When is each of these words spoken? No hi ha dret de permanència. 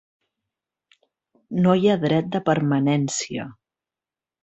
No 1.67 1.77
hi 1.83 1.87
ha 1.93 1.99
dret 2.07 2.35
de 2.39 2.45
permanència. 2.51 3.51